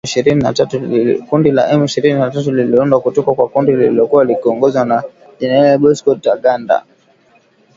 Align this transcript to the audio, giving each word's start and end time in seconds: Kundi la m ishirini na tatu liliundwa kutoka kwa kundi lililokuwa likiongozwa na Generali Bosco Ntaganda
Kundi 1.29 1.49
la 1.51 1.63
m 1.79 1.83
ishirini 1.85 2.19
na 2.19 2.31
tatu 2.31 2.51
liliundwa 2.51 2.99
kutoka 3.01 3.33
kwa 3.33 3.49
kundi 3.49 3.71
lililokuwa 3.71 4.25
likiongozwa 4.25 4.85
na 4.85 5.03
Generali 5.39 5.77
Bosco 5.77 6.15
Ntaganda 6.15 6.85